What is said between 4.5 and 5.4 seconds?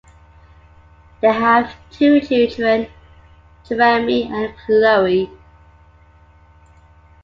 Chloe.